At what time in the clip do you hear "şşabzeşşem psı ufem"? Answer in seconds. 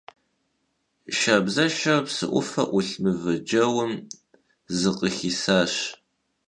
1.17-2.67